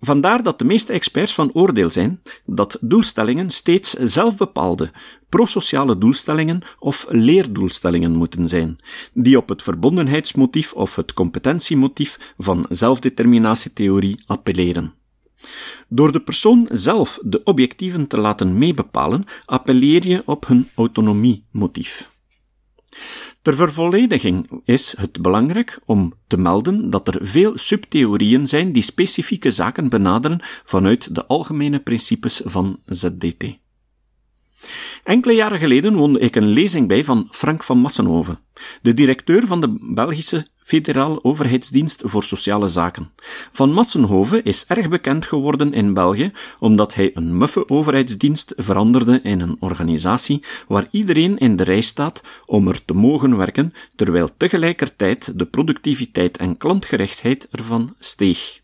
Vandaar 0.02 0.44
dat 0.44 0.60
de 0.60 0.66
meeste 0.66 0.94
experts 0.94 1.34
van 1.34 1.54
oordeel 1.54 1.90
zijn 1.90 2.22
dat 2.46 2.78
doelstellingen 2.82 3.50
steeds 3.50 3.94
zelfbepaalde, 3.94 4.92
prosociale 5.30 5.98
doelstellingen 5.98 6.62
of 6.80 7.06
leerdoelstellingen 7.10 8.12
moeten 8.12 8.50
zijn, 8.50 8.78
die 9.14 9.38
op 9.38 9.50
het 9.50 9.62
verbondenheidsmotief 9.62 10.74
of 10.74 10.96
het 10.96 11.14
competentiemotief 11.14 12.34
van 12.38 12.66
zelfdeterminatietheorie 12.70 14.20
appelleren. 14.26 14.94
Door 15.88 16.12
de 16.12 16.22
persoon 16.22 16.68
zelf 16.72 17.20
de 17.24 17.44
objectieven 17.44 18.08
te 18.08 18.18
laten 18.18 18.58
meebepalen, 18.58 19.24
appelleer 19.46 20.08
je 20.08 20.22
op 20.26 20.48
hun 20.48 20.70
autonomiemotief. 20.76 22.14
Ter 23.42 23.56
vervollediging 23.56 24.62
is 24.66 24.96
het 24.98 25.22
belangrijk 25.22 25.80
om 25.86 26.14
te 26.28 26.38
melden 26.38 26.90
dat 26.90 27.08
er 27.08 27.18
veel 27.22 27.58
subtheorieën 27.58 28.48
zijn 28.48 28.72
die 28.72 28.84
specifieke 28.84 29.52
zaken 29.52 29.90
benaderen 29.90 30.40
vanuit 30.64 31.16
de 31.16 31.26
algemene 31.26 31.80
principes 31.80 32.42
van 32.46 32.80
ZDT. 32.86 33.58
Enkele 35.06 35.34
jaren 35.34 35.60
geleden 35.60 35.96
woonde 35.96 36.20
ik 36.20 36.36
een 36.36 36.48
lezing 36.48 36.88
bij 36.88 37.04
van 37.04 37.28
Frank 37.32 37.64
van 37.64 37.78
Massenhoven, 37.78 38.40
de 38.82 38.94
directeur 38.94 39.48
van 39.48 39.62
de 39.62 39.78
Belgische 39.82 40.48
Federaal 40.60 41.24
Overheidsdienst 41.24 42.02
voor 42.06 42.24
Sociale 42.24 42.68
Zaken. 42.68 43.12
Van 43.52 43.72
Massenhoven 43.72 44.44
is 44.44 44.66
erg 44.68 44.90
bekend 44.90 45.26
geworden 45.26 45.74
in 45.74 45.94
België 45.94 46.32
omdat 46.60 46.96
hij 46.96 47.12
een 47.14 47.38
muffe 47.38 47.70
overheidsdienst 47.70 48.54
veranderde 48.58 49.20
in 49.24 49.40
een 49.40 49.58
organisatie 49.60 50.44
waar 50.68 50.88
iedereen 50.92 51.38
in 51.38 51.56
de 51.56 51.64
rij 51.64 51.82
staat 51.82 52.22
om 52.46 52.68
er 52.68 52.86
te 52.86 52.94
mogen 52.94 53.38
werken, 53.38 53.72
terwijl 53.96 54.30
tegelijkertijd 54.38 55.40
de 55.40 55.46
productiviteit 55.46 56.38
en 56.38 56.58
klantgerechtheid 56.58 57.48
ervan 57.52 57.96
steeg. 58.00 58.64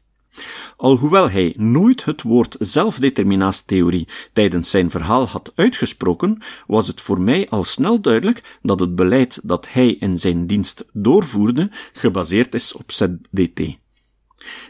Alhoewel 0.77 1.29
hij 1.29 1.53
nooit 1.57 2.05
het 2.05 2.21
woord 2.21 2.55
zelfdeterminatietheorie 2.59 4.07
tijdens 4.33 4.69
zijn 4.69 4.89
verhaal 4.89 5.27
had 5.27 5.51
uitgesproken, 5.55 6.41
was 6.67 6.88
het 6.88 7.01
voor 7.01 7.21
mij 7.21 7.50
al 7.50 7.63
snel 7.63 8.01
duidelijk 8.01 8.57
dat 8.61 8.79
het 8.79 8.95
beleid 8.95 9.39
dat 9.43 9.71
hij 9.71 9.88
in 9.93 10.19
zijn 10.19 10.47
dienst 10.47 10.85
doorvoerde 10.93 11.69
gebaseerd 11.93 12.53
is 12.53 12.73
op 12.73 12.91
ZDT. 12.91 13.61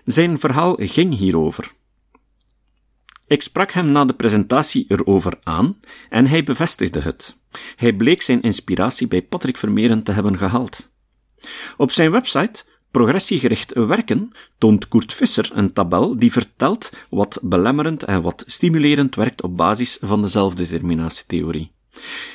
Zijn 0.03 0.39
verhaal 0.39 0.75
ging 0.79 1.17
hierover. 1.17 1.71
Ik 3.27 3.41
sprak 3.41 3.71
hem 3.71 3.91
na 3.91 4.05
de 4.05 4.13
presentatie 4.13 4.85
erover 4.87 5.39
aan 5.43 5.79
en 6.09 6.27
hij 6.27 6.43
bevestigde 6.43 6.99
het. 6.99 7.37
Hij 7.75 7.93
bleek 7.93 8.21
zijn 8.21 8.41
inspiratie 8.41 9.07
bij 9.07 9.21
Patrick 9.21 9.57
Vermeeren 9.57 10.03
te 10.03 10.11
hebben 10.11 10.37
gehaald. 10.37 10.89
Op 11.77 11.91
zijn 11.91 12.11
website 12.11 12.63
Progressiegericht 12.91 13.73
werken 13.73 14.31
toont 14.57 14.87
Kurt 14.87 15.13
Visser 15.13 15.51
een 15.53 15.73
tabel 15.73 16.17
die 16.17 16.31
vertelt 16.31 16.91
wat 17.09 17.39
belemmerend 17.41 18.03
en 18.03 18.21
wat 18.21 18.43
stimulerend 18.45 19.15
werkt 19.15 19.43
op 19.43 19.57
basis 19.57 19.97
van 20.01 20.21
de 20.21 20.27
zelfdeterminatietheorie. 20.27 21.71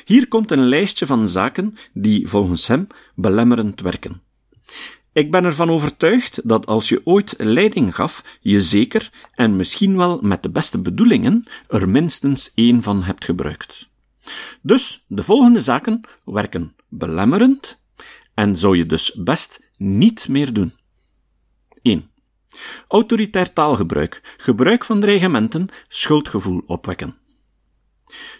Hier 0.05 0.27
komt 0.27 0.51
een 0.51 0.67
lijstje 0.67 1.05
van 1.05 1.27
zaken 1.27 1.77
die 1.93 2.27
volgens 2.27 2.67
hem 2.67 2.87
belemmerend 3.15 3.81
werken. 3.81 4.21
Ik 5.11 5.31
ben 5.31 5.45
ervan 5.45 5.69
overtuigd 5.69 6.39
dat 6.43 6.65
als 6.65 6.89
je 6.89 7.01
ooit 7.03 7.35
leiding 7.37 7.95
gaf, 7.95 8.37
je 8.41 8.61
zeker, 8.61 9.11
en 9.33 9.55
misschien 9.55 9.97
wel 9.97 10.19
met 10.21 10.43
de 10.43 10.49
beste 10.49 10.81
bedoelingen, 10.81 11.43
er 11.67 11.89
minstens 11.89 12.51
één 12.55 12.83
van 12.83 13.03
hebt 13.03 13.25
gebruikt. 13.25 13.89
Dus 14.61 15.05
de 15.07 15.23
volgende 15.23 15.59
zaken 15.59 16.01
werken 16.23 16.75
belemmerend 16.87 17.81
en 18.33 18.55
zou 18.55 18.77
je 18.77 18.85
dus 18.85 19.13
best 19.23 19.59
niet 19.77 20.27
meer 20.27 20.53
doen. 20.53 20.73
1. 21.81 22.09
Autoritair 22.87 23.53
taalgebruik, 23.53 24.35
gebruik 24.37 24.85
van 24.85 24.99
dreigementen, 24.99 25.69
schuldgevoel 25.87 26.63
opwekken. 26.65 27.17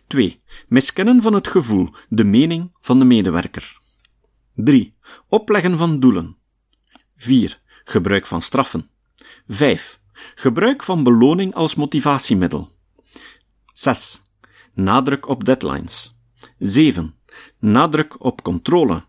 2. 0.08 0.42
Miskennen 0.68 1.22
van 1.22 1.34
het 1.34 1.48
gevoel, 1.48 1.90
de 2.10 2.24
mening 2.24 2.72
van 2.80 3.00
de 3.00 3.06
medewerker. 3.06 3.82
3. 4.56 4.96
Opleggen 5.28 5.78
van 5.78 6.00
doelen. 6.00 6.38
4. 7.16 7.62
Gebruik 7.84 8.28
van 8.28 8.42
straffen. 8.42 8.90
5. 9.48 10.00
Gebruik 10.36 10.84
van 10.84 11.04
beloning 11.04 11.54
als 11.54 11.76
motivatiemiddel. 11.76 12.72
6. 13.74 14.22
Nadruk 14.74 15.28
op 15.28 15.46
deadlines. 15.46 16.18
7. 16.60 17.16
Nadruk 17.60 18.24
op 18.24 18.42
controle. 18.42 19.06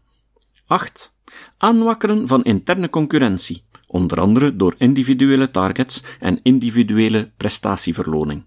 8. 0.66 1.16
Aanwakkeren 1.58 2.28
van 2.28 2.44
interne 2.44 2.88
concurrentie, 2.88 3.62
onder 3.86 4.20
andere 4.20 4.56
door 4.56 4.74
individuele 4.78 5.50
targets 5.50 6.02
en 6.20 6.40
individuele 6.42 7.30
prestatieverloning. 7.36 8.44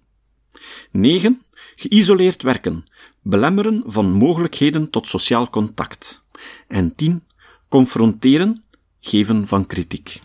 9. 0.91 1.41
Geïsoleerd 1.75 2.41
werken, 2.41 2.85
belemmeren 3.21 3.83
van 3.85 4.11
mogelijkheden 4.11 4.89
tot 4.89 5.07
sociaal 5.07 5.49
contact. 5.49 6.23
En 6.67 6.95
10. 6.95 7.23
Confronteren, 7.69 8.63
geven 8.99 9.47
van 9.47 9.65
kritiek. 9.65 10.19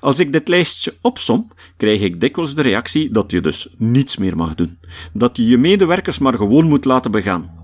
Als 0.00 0.18
ik 0.18 0.32
dit 0.32 0.48
lijstje 0.48 0.94
opsom, 1.00 1.48
krijg 1.76 2.00
ik 2.00 2.20
dikwijls 2.20 2.54
de 2.54 2.62
reactie 2.62 3.10
dat 3.10 3.30
je 3.30 3.40
dus 3.40 3.68
niets 3.76 4.16
meer 4.16 4.36
mag 4.36 4.54
doen, 4.54 4.78
dat 5.12 5.36
je 5.36 5.46
je 5.46 5.56
medewerkers 5.56 6.18
maar 6.18 6.34
gewoon 6.34 6.68
moet 6.68 6.84
laten 6.84 7.10
begaan. 7.10 7.60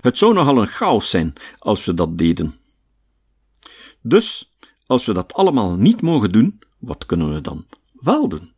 Het 0.00 0.18
zou 0.18 0.34
nogal 0.34 0.60
een 0.60 0.66
chaos 0.66 1.10
zijn 1.10 1.32
als 1.58 1.84
we 1.84 1.94
dat 1.94 2.18
deden. 2.18 2.54
Dus, 4.08 4.56
als 4.86 5.06
we 5.06 5.12
dat 5.12 5.34
allemaal 5.34 5.76
niet 5.76 6.02
mogen 6.02 6.32
doen, 6.32 6.58
wat 6.78 7.06
kunnen 7.06 7.34
we 7.34 7.40
dan 7.40 7.66
wel 7.92 8.28
doen? 8.28 8.52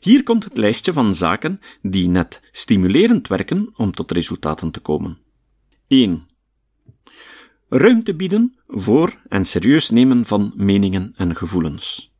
Hier 0.00 0.22
komt 0.22 0.44
het 0.44 0.56
lijstje 0.56 0.92
van 0.92 1.14
zaken 1.14 1.60
die 1.82 2.08
net 2.08 2.48
stimulerend 2.52 3.28
werken 3.28 3.70
om 3.76 3.92
tot 3.92 4.10
resultaten 4.12 4.70
te 4.70 4.80
komen. 4.80 5.18
1. 5.86 6.28
Ruimte 7.68 8.14
bieden 8.14 8.58
voor 8.66 9.20
en 9.28 9.44
serieus 9.44 9.90
nemen 9.90 10.26
van 10.26 10.52
meningen 10.56 11.12
en 11.16 11.36
gevoelens. 11.36 12.14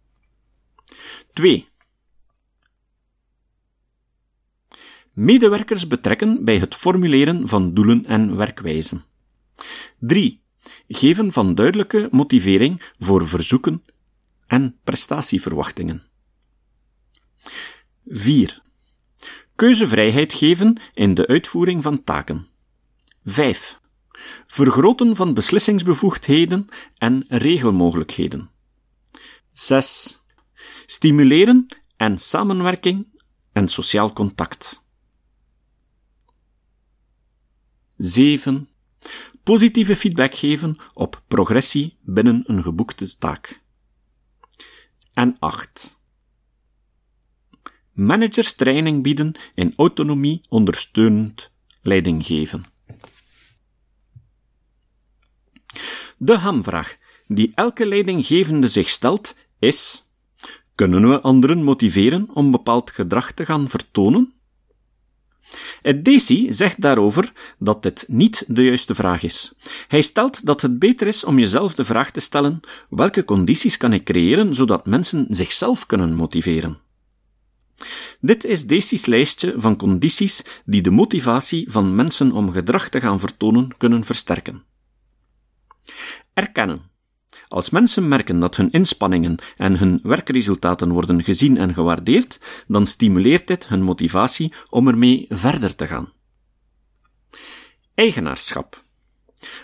2. 1.32 1.68
Medewerkers 5.12 5.86
betrekken 5.86 6.44
bij 6.44 6.58
het 6.58 6.74
formuleren 6.74 7.48
van 7.48 7.74
doelen 7.74 8.04
en 8.04 8.36
werkwijzen. 8.36 9.04
3 9.98 10.46
geven 10.88 11.32
van 11.32 11.54
duidelijke 11.54 12.08
motivering 12.10 12.82
voor 12.98 13.28
verzoeken 13.28 13.84
en 14.46 14.78
prestatieverwachtingen. 14.84 16.02
4. 18.06 18.62
Keuzevrijheid 19.54 20.32
geven 20.32 20.80
in 20.94 21.14
de 21.14 21.26
uitvoering 21.26 21.82
van 21.82 22.04
taken. 22.04 22.46
5. 23.24 23.80
Vergroten 24.46 25.16
van 25.16 25.34
beslissingsbevoegdheden 25.34 26.68
en 26.98 27.24
regelmogelijkheden. 27.28 28.50
6. 29.52 30.22
Stimuleren 30.86 31.66
en 31.96 32.18
samenwerking 32.18 33.06
en 33.52 33.68
sociaal 33.68 34.12
contact. 34.12 34.82
7 37.96 38.68
positieve 39.48 39.96
feedback 39.96 40.34
geven 40.34 40.76
op 40.92 41.22
progressie 41.28 41.98
binnen 42.02 42.42
een 42.46 42.62
geboekte 42.62 43.18
taak. 43.18 43.60
En 45.12 45.36
8. 45.38 46.00
Managers 47.92 48.54
training 48.54 49.02
bieden 49.02 49.34
in 49.54 49.72
autonomie 49.76 50.40
ondersteunend 50.48 51.50
leiding 51.82 52.26
geven. 52.26 52.64
De 56.18 56.36
hamvraag 56.36 56.96
die 57.26 57.52
elke 57.54 57.86
leidinggevende 57.86 58.68
zich 58.68 58.88
stelt 58.88 59.36
is: 59.58 60.04
Kunnen 60.74 61.08
we 61.08 61.20
anderen 61.20 61.62
motiveren 61.62 62.28
om 62.34 62.50
bepaald 62.50 62.90
gedrag 62.90 63.32
te 63.32 63.44
gaan 63.44 63.68
vertonen? 63.68 64.37
Ed 65.82 66.04
Dacey 66.04 66.46
zegt 66.52 66.80
daarover 66.80 67.32
dat 67.58 67.82
dit 67.82 68.04
niet 68.08 68.44
de 68.46 68.62
juiste 68.62 68.94
vraag 68.94 69.22
is. 69.22 69.52
Hij 69.88 70.02
stelt 70.02 70.46
dat 70.46 70.62
het 70.62 70.78
beter 70.78 71.06
is 71.06 71.24
om 71.24 71.38
jezelf 71.38 71.74
de 71.74 71.84
vraag 71.84 72.10
te 72.10 72.20
stellen: 72.20 72.60
welke 72.90 73.24
condities 73.24 73.76
kan 73.76 73.92
ik 73.92 74.04
creëren 74.04 74.54
zodat 74.54 74.86
mensen 74.86 75.26
zichzelf 75.28 75.86
kunnen 75.86 76.14
motiveren? 76.14 76.78
Dit 78.20 78.44
is 78.44 78.66
Dacey's 78.66 79.06
lijstje 79.06 79.54
van 79.56 79.76
condities 79.76 80.44
die 80.64 80.82
de 80.82 80.90
motivatie 80.90 81.70
van 81.70 81.94
mensen 81.94 82.32
om 82.32 82.52
gedrag 82.52 82.88
te 82.88 83.00
gaan 83.00 83.20
vertonen 83.20 83.76
kunnen 83.76 84.04
versterken. 84.04 84.62
Erkennen. 86.34 86.90
Als 87.48 87.70
mensen 87.70 88.08
merken 88.08 88.38
dat 88.38 88.56
hun 88.56 88.70
inspanningen 88.70 89.38
en 89.56 89.78
hun 89.78 90.00
werkresultaten 90.02 90.92
worden 90.92 91.22
gezien 91.22 91.56
en 91.56 91.74
gewaardeerd, 91.74 92.40
dan 92.66 92.86
stimuleert 92.86 93.46
dit 93.46 93.68
hun 93.68 93.82
motivatie 93.82 94.52
om 94.70 94.88
ermee 94.88 95.26
verder 95.28 95.74
te 95.74 95.86
gaan. 95.86 96.12
Eigenaarschap. 97.94 98.86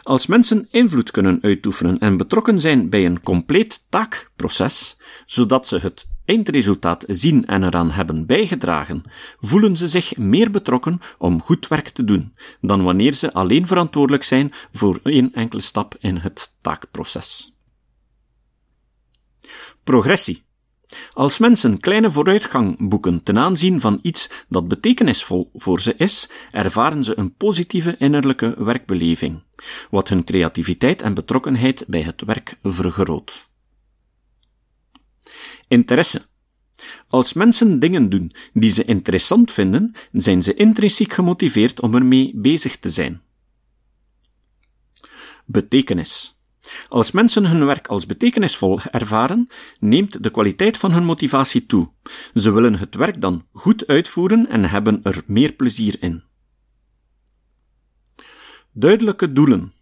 Als 0.02 0.26
mensen 0.26 0.68
invloed 0.70 1.10
kunnen 1.10 1.38
uitoefenen 1.42 1.98
en 1.98 2.16
betrokken 2.16 2.60
zijn 2.60 2.90
bij 2.90 3.06
een 3.06 3.22
compleet 3.22 3.84
taakproces, 3.88 4.96
zodat 5.26 5.66
ze 5.66 5.78
het 5.78 6.06
eindresultaat 6.24 7.04
zien 7.08 7.46
en 7.46 7.62
eraan 7.62 7.90
hebben 7.90 8.26
bijgedragen, 8.26 9.02
voelen 9.40 9.76
ze 9.76 9.88
zich 9.88 10.16
meer 10.16 10.50
betrokken 10.50 11.00
om 11.18 11.42
goed 11.42 11.68
werk 11.68 11.88
te 11.88 12.04
doen 12.04 12.34
dan 12.60 12.82
wanneer 12.82 13.12
ze 13.12 13.32
alleen 13.32 13.66
verantwoordelijk 13.66 14.24
zijn 14.24 14.52
voor 14.72 15.00
één 15.02 15.32
enkele 15.32 15.62
stap 15.62 15.96
in 15.98 16.16
het 16.16 16.54
taakproces. 16.60 17.53
Progressie. 19.84 20.44
Als 21.12 21.38
mensen 21.38 21.80
kleine 21.80 22.10
vooruitgang 22.10 22.88
boeken 22.88 23.22
ten 23.22 23.38
aanzien 23.38 23.80
van 23.80 23.98
iets 24.02 24.30
dat 24.48 24.68
betekenisvol 24.68 25.50
voor 25.54 25.80
ze 25.80 25.94
is, 25.96 26.28
ervaren 26.52 27.04
ze 27.04 27.18
een 27.18 27.34
positieve 27.34 27.96
innerlijke 27.98 28.64
werkbeleving, 28.64 29.42
wat 29.90 30.08
hun 30.08 30.24
creativiteit 30.24 31.02
en 31.02 31.14
betrokkenheid 31.14 31.84
bij 31.86 32.02
het 32.02 32.22
werk 32.24 32.58
vergroot. 32.62 33.48
Interesse. 35.68 36.22
Als 37.08 37.32
mensen 37.32 37.78
dingen 37.78 38.08
doen 38.08 38.32
die 38.52 38.70
ze 38.70 38.84
interessant 38.84 39.50
vinden, 39.50 39.94
zijn 40.12 40.42
ze 40.42 40.54
intrinsiek 40.54 41.12
gemotiveerd 41.12 41.80
om 41.80 41.94
ermee 41.94 42.32
bezig 42.34 42.76
te 42.76 42.90
zijn. 42.90 43.22
Betekenis. 45.46 46.33
Als 46.88 47.10
mensen 47.10 47.46
hun 47.46 47.66
werk 47.66 47.86
als 47.86 48.06
betekenisvol 48.06 48.80
ervaren, 48.90 49.48
neemt 49.80 50.22
de 50.22 50.30
kwaliteit 50.30 50.76
van 50.76 50.92
hun 50.92 51.04
motivatie 51.04 51.66
toe. 51.66 51.88
Ze 52.34 52.52
willen 52.52 52.78
het 52.78 52.94
werk 52.94 53.20
dan 53.20 53.46
goed 53.52 53.86
uitvoeren 53.86 54.48
en 54.48 54.64
hebben 54.64 55.00
er 55.02 55.22
meer 55.26 55.52
plezier 55.52 55.96
in. 56.00 56.22
Duidelijke 58.72 59.32
doelen. 59.32 59.72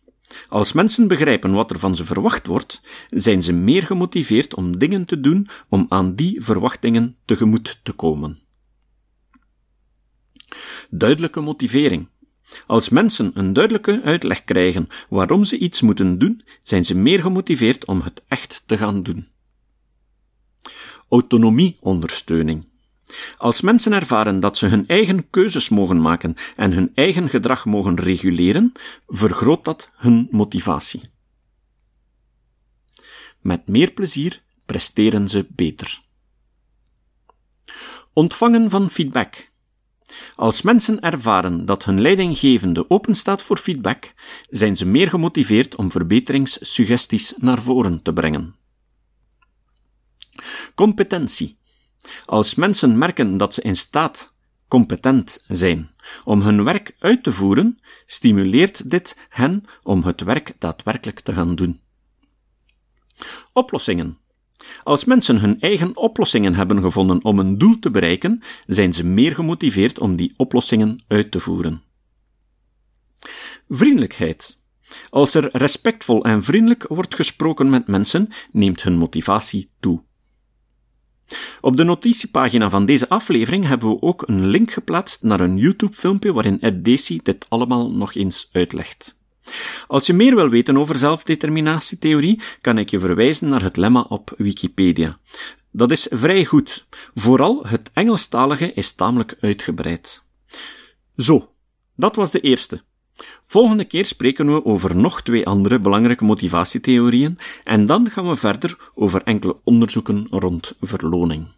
Als 0.49 0.73
mensen 0.73 1.09
begrijpen 1.09 1.53
wat 1.53 1.71
er 1.71 1.79
van 1.79 1.95
ze 1.95 2.05
verwacht 2.05 2.47
wordt, 2.47 2.81
zijn 3.11 3.43
ze 3.43 3.53
meer 3.53 3.83
gemotiveerd 3.83 4.55
om 4.55 4.79
dingen 4.79 5.05
te 5.05 5.21
doen 5.21 5.49
om 5.69 5.87
aan 5.89 6.15
die 6.15 6.45
verwachtingen 6.45 7.17
tegemoet 7.25 7.81
te 7.83 7.93
komen. 7.93 8.41
Duidelijke 10.91 11.41
motivering. 11.41 12.09
Als 12.67 12.89
mensen 12.89 13.31
een 13.35 13.53
duidelijke 13.53 14.01
uitleg 14.05 14.45
krijgen 14.45 14.89
waarom 15.09 15.45
ze 15.45 15.59
iets 15.59 15.81
moeten 15.81 16.19
doen, 16.19 16.43
zijn 16.63 16.85
ze 16.85 16.97
meer 16.97 17.21
gemotiveerd 17.21 17.85
om 17.85 18.01
het 18.01 18.23
echt 18.29 18.63
te 18.67 18.77
gaan 18.77 19.03
doen. 19.03 19.29
Autonomieondersteuning. 21.09 22.71
Als 23.39 23.61
mensen 23.61 23.93
ervaren 23.93 24.41
dat 24.41 24.57
ze 24.57 24.67
hun 24.67 24.87
eigen 24.87 25.31
keuzes 25.31 25.69
mogen 25.69 26.01
maken 26.01 26.35
en 26.57 26.73
hun 26.73 26.93
eigen 26.95 27.29
gedrag 27.29 27.65
mogen 27.65 28.01
reguleren, 28.01 28.73
vergroot 29.07 29.65
dat 29.65 29.91
hun 29.95 30.29
motivatie. 30.31 31.03
Met 33.41 33.69
meer 33.69 33.93
plezier 33.93 34.43
presteren 34.67 35.29
ze 35.29 35.47
beter. 35.51 36.01
Ontvangen 38.13 38.71
van 38.71 38.91
feedback. 38.91 39.52
Als 40.35 40.63
mensen 40.63 41.01
ervaren 41.01 41.67
dat 41.67 41.85
hun 41.85 42.01
leidinggevende 42.01 42.91
openstaat 42.91 43.43
voor 43.43 43.59
feedback, 43.59 44.15
zijn 44.49 44.77
ze 44.77 44.87
meer 44.87 45.09
gemotiveerd 45.09 45.77
om 45.77 45.91
verbeteringssuggesties 45.91 47.35
naar 47.37 47.63
voren 47.63 48.03
te 48.03 48.13
brengen. 48.13 48.55
Competentie. 50.75 51.59
Als 52.25 52.55
mensen 52.55 52.99
merken 52.99 53.37
dat 53.37 53.55
ze 53.55 53.63
in 53.63 53.77
staat 53.77 54.33
competent 54.69 55.45
zijn 55.49 55.91
om 56.25 56.43
hun 56.43 56.65
werk 56.65 56.97
uit 56.99 57.23
te 57.23 57.33
voeren, 57.33 57.79
stimuleert 58.07 58.91
dit 58.91 59.17
hen 59.29 59.65
om 59.83 60.03
het 60.03 60.21
werk 60.21 60.55
daadwerkelijk 60.59 61.21
te 61.21 61.33
gaan 61.33 61.55
doen. 61.55 61.81
Oplossingen. 63.53 64.22
Als 64.83 65.05
mensen 65.05 65.39
hun 65.39 65.61
eigen 65.61 65.97
oplossingen 65.97 66.55
hebben 66.55 66.81
gevonden 66.81 67.25
om 67.25 67.39
een 67.39 67.59
doel 67.59 67.79
te 67.79 67.91
bereiken, 67.91 68.43
zijn 68.67 68.93
ze 68.93 69.07
meer 69.07 69.35
gemotiveerd 69.35 69.99
om 69.99 70.17
die 70.17 70.35
oplossingen 70.37 71.05
uit 71.09 71.31
te 71.31 71.41
voeren. 71.41 71.83
Vriendelijkheid. 73.69 74.61
Als 75.11 75.35
er 75.35 75.49
respectvol 75.53 76.25
en 76.25 76.43
vriendelijk 76.43 76.85
wordt 76.89 77.15
gesproken 77.15 77.71
met 77.71 77.87
mensen, 77.87 78.29
neemt 78.53 78.83
hun 78.83 78.97
motivatie 78.97 79.71
toe. 79.81 80.03
Op 81.61 81.77
de 81.77 81.85
notitiepagina 81.85 82.71
van 82.71 82.85
deze 82.85 83.09
aflevering 83.09 83.67
hebben 83.67 83.89
we 83.89 84.03
ook 84.03 84.29
een 84.29 84.47
link 84.47 84.71
geplaatst 84.71 85.23
naar 85.23 85.41
een 85.41 85.57
YouTube-filmpje 85.57 86.33
waarin 86.33 86.61
Ed 86.61 86.85
Dacey 86.85 87.21
dit 87.23 87.47
allemaal 87.49 87.91
nog 87.91 88.15
eens 88.15 88.49
uitlegt. 88.53 89.21
Als 89.87 90.07
je 90.07 90.13
meer 90.13 90.35
wil 90.35 90.49
weten 90.49 90.77
over 90.77 90.99
zelfdeterminatietheorie, 90.99 92.41
kan 92.61 92.79
ik 92.79 92.91
je 92.91 92.99
verwijzen 92.99 93.49
naar 93.49 93.63
het 93.63 93.77
lemma 93.77 94.01
op 94.01 94.35
Wikipedia. 94.37 95.19
Dat 95.71 95.91
is 95.91 96.07
vrij 96.11 96.45
goed. 96.45 96.87
Vooral 97.15 97.67
het 97.67 97.91
Engelstalige 97.93 98.73
is 98.73 98.93
tamelijk 98.93 99.37
uitgebreid. 99.41 100.23
Zo, 101.17 101.53
dat 101.97 102.17
was 102.17 102.31
de 102.31 102.41
eerste. 102.41 102.83
Volgende 103.47 103.85
keer 103.85 104.05
spreken 104.05 104.55
we 104.55 104.65
over 104.65 104.97
nog 104.97 105.23
twee 105.23 105.47
andere 105.47 105.79
belangrijke 105.79 106.25
motivatietheorieën 106.25 107.39
en 107.65 107.87
dan 107.87 108.11
gaan 108.11 108.29
we 108.29 108.37
verder 108.37 108.91
over 108.95 109.23
enkele 109.23 109.57
onderzoeken 109.65 110.27
rond 110.31 110.75
verloning. 110.81 111.49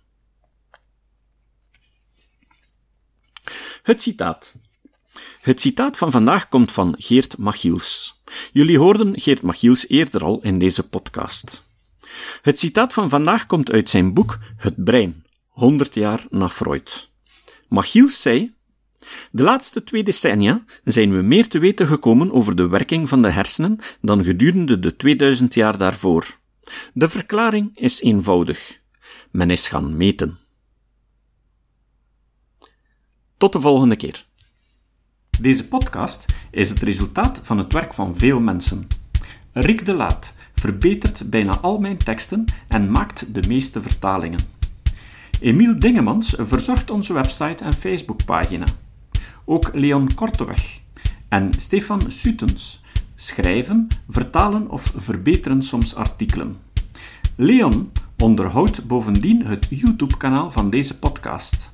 Het 3.83 4.03
citaat. 4.03 4.57
Het 5.41 5.61
citaat 5.61 5.97
van 5.97 6.11
vandaag 6.11 6.49
komt 6.49 6.73
van 6.73 6.95
Geert 6.99 7.39
Machiels. 7.39 8.23
Jullie 8.53 8.79
hoorden 8.79 9.21
Geert 9.21 9.43
Machiels 9.43 9.89
eerder 9.89 10.25
al 10.25 10.43
in 10.43 10.59
deze 10.59 10.89
podcast. 10.89 11.65
Het 12.43 12.59
citaat 12.59 12.93
van 12.93 13.09
vandaag 13.09 13.47
komt 13.47 13.71
uit 13.71 13.89
zijn 13.89 14.15
boek 14.15 14.39
Het 14.57 14.85
Brein, 14.85 15.25
100 15.49 15.95
jaar 15.95 16.27
na 16.31 16.49
Freud. 16.49 17.11
Machiels 17.69 18.23
zei: 18.23 18.55
De 19.31 19.43
laatste 19.43 19.85
twee 19.85 20.05
decennia 20.05 20.65
zijn 20.85 21.17
we 21.17 21.23
meer 21.23 21.49
te 21.49 21.59
weten 21.59 21.87
gekomen 21.87 22.33
over 22.33 22.57
de 22.57 22.69
werking 22.69 23.09
van 23.09 23.23
de 23.23 23.31
hersenen 23.31 23.79
dan 24.01 24.25
gedurende 24.25 24.79
de 24.79 24.97
2000 24.97 25.55
jaar 25.55 25.79
daarvoor. 25.79 26.39
De 26.93 27.09
verklaring 27.09 27.71
is 27.79 28.01
eenvoudig. 28.01 28.81
Men 29.31 29.51
is 29.51 29.69
gaan 29.69 29.97
meten. 29.97 30.39
Tot 33.37 33.53
de 33.53 33.61
volgende 33.61 33.97
keer. 33.97 34.27
Deze 35.41 35.69
podcast 35.69 36.27
is 36.51 36.69
het 36.69 36.83
resultaat 36.83 37.41
van 37.43 37.59
het 37.59 37.73
werk 37.73 37.95
van 37.95 38.17
veel 38.17 38.41
mensen. 38.41 38.87
Rick 39.53 39.87
de 39.87 39.93
Laat 39.93 40.35
verbetert 40.55 41.31
bijna 41.31 41.59
al 41.59 41.79
mijn 41.79 41.97
teksten 41.97 42.45
en 42.69 42.91
maakt 42.91 43.35
de 43.35 43.49
meeste 43.49 43.83
vertalingen. 43.83 44.41
Emiel 45.41 45.79
Dingemans 45.79 46.35
verzorgt 46.39 46.91
onze 46.91 47.13
website 47.13 47.65
en 47.65 47.73
Facebookpagina. 47.73 48.65
Ook 49.45 49.71
Leon 49.73 50.15
Korteweg 50.15 50.81
en 51.29 51.51
Stefan 51.57 52.11
Sutens 52.11 52.83
schrijven, 53.15 53.89
vertalen 54.09 54.71
of 54.71 54.93
verbeteren 54.97 55.63
soms 55.63 55.95
artikelen. 55.95 56.57
Leon 57.37 57.93
onderhoudt 58.19 58.87
bovendien 58.87 59.47
het 59.47 59.67
YouTube-kanaal 59.71 60.51
van 60.51 60.71
deze 60.71 60.99
podcast. 60.99 61.74